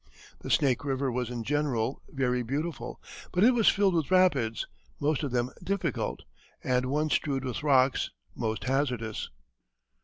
The 0.39 0.49
Snake 0.49 0.83
River 0.83 1.11
was 1.11 1.29
in 1.29 1.43
general 1.43 2.01
very 2.09 2.41
beautiful, 2.41 2.99
but 3.31 3.43
it 3.43 3.51
was 3.51 3.69
filled 3.69 3.93
with 3.93 4.09
rapids, 4.09 4.65
most 4.99 5.21
of 5.21 5.29
them 5.29 5.51
difficult, 5.63 6.23
and 6.63 6.87
one 6.87 7.11
strewed 7.11 7.45
with 7.45 7.61
rocks, 7.61 8.09
most 8.33 8.63
hazardous. 8.63 9.29